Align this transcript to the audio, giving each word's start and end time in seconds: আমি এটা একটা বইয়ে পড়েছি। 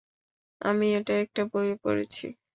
আমি 0.61 0.87
এটা 0.97 1.13
একটা 1.23 1.41
বইয়ে 1.51 1.75
পড়েছি। 1.83 2.25